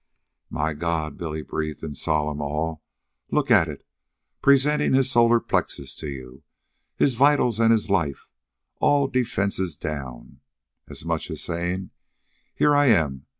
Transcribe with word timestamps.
"My 0.49 0.73
God!" 0.73 1.15
Billy 1.15 1.43
breathed 1.43 1.83
in 1.83 1.93
solemn 1.93 2.41
awe. 2.41 2.77
"Look 3.29 3.51
at 3.51 3.67
it! 3.67 3.85
presenting 4.41 4.95
his 4.95 5.11
solar 5.11 5.39
plexus 5.39 5.95
to 5.97 6.09
you, 6.09 6.41
his 6.97 7.13
vitals 7.13 7.59
an' 7.59 7.69
his 7.69 7.87
life, 7.87 8.27
all 8.77 9.05
defense 9.05 9.77
down, 9.77 10.39
as 10.89 11.05
much 11.05 11.29
as 11.29 11.41
sayin': 11.43 11.91
'Here 12.55 12.75
I 12.75 12.87
am. 12.87 13.27